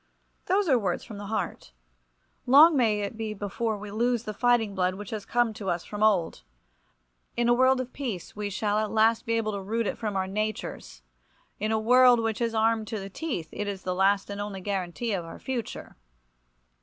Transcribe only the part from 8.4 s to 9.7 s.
shall at last be able to